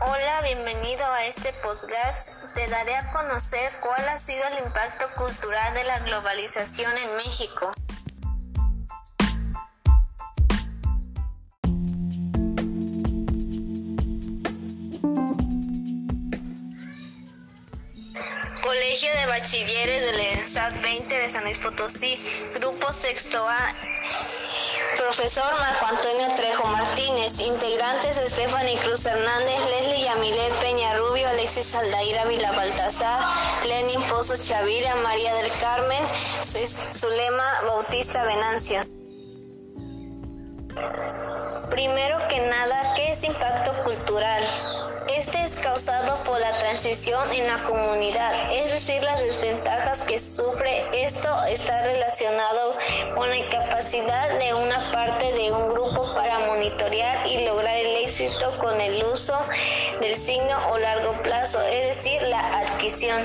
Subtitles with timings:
[0.00, 2.52] Hola, bienvenido a este podcast.
[2.54, 7.72] Te daré a conocer cuál ha sido el impacto cultural de la globalización en México.
[18.62, 22.18] Colegio de Bachilleres del ENSAT 20 de San Luis Potosí,
[22.54, 23.74] Grupo Sexto A.
[25.16, 32.24] Profesor Marco Antonio Trejo Martínez, integrantes Stephanie Cruz Hernández, Leslie Yamilet Peña Rubio, Alexis Aldaira
[32.24, 33.20] Vila Baltazar,
[33.64, 38.80] Lenin Pozo Chavira, María del Carmen, Zulema Bautista Venancio.
[41.70, 44.42] Primero que nada, ¿qué es impacto cultural?
[45.16, 46.33] Este es causado por
[46.74, 50.84] transición en la comunidad, es decir, las desventajas que sufre.
[51.04, 52.76] Esto está relacionado
[53.14, 58.58] con la incapacidad de una parte de un grupo para monitorear y lograr el éxito
[58.58, 59.38] con el uso
[60.00, 63.22] del signo o largo plazo, es decir, la adquisición.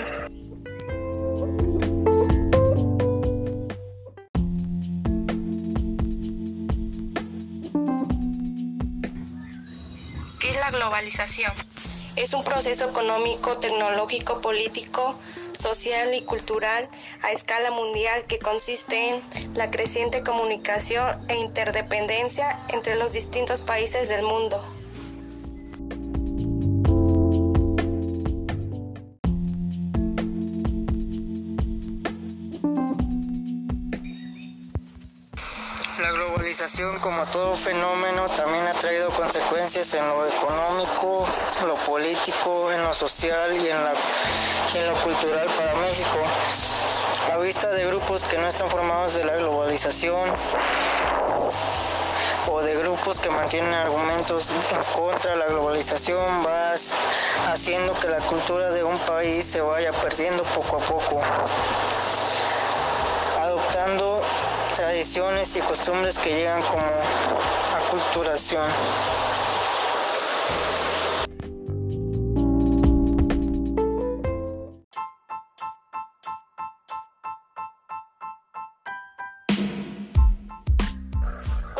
[10.39, 11.53] ¿Qué es la globalización?
[12.15, 15.15] Es un proceso económico, tecnológico, político,
[15.53, 16.87] social y cultural
[17.21, 19.21] a escala mundial que consiste en
[19.55, 24.78] la creciente comunicación e interdependencia entre los distintos países del mundo.
[36.49, 41.23] Globalización, como todo fenómeno, también ha traído consecuencias en lo económico,
[41.67, 43.93] lo político, en lo social y en, la,
[44.73, 46.17] en lo cultural para México.
[47.31, 50.31] A vista de grupos que no están formados de la globalización
[52.47, 56.95] o de grupos que mantienen argumentos en contra de la globalización, vas
[57.47, 61.21] haciendo que la cultura de un país se vaya perdiendo poco a poco,
[63.39, 64.19] adoptando
[64.75, 66.83] tradiciones y costumbres que llegan como
[67.75, 68.65] aculturación.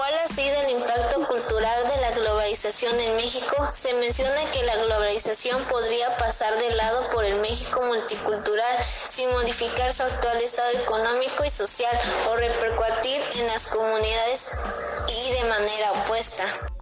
[0.10, 3.64] ¿Cuál ha sido el impacto cultural de la globalización en México?
[3.72, 9.94] Se menciona que la globalización podría pasar de lado por el México multicultural sin modificar
[9.94, 11.96] su actual estado económico y social
[12.28, 14.62] o repercutir en las comunidades
[15.10, 16.79] y de manera opuesta.